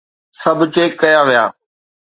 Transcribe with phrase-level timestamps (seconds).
[0.41, 1.45] سڀ چيڪ ڪيا ويا